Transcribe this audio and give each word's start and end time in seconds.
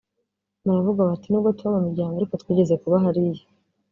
baravuga 0.65 1.01
bati 1.09 1.27
‘nubwo 1.27 1.49
tuba 1.57 1.73
mu 1.75 1.81
miryango 1.87 2.15
ariko 2.17 2.33
twigeze 2.41 2.73
kuba 2.81 2.97
hariya 3.03 3.43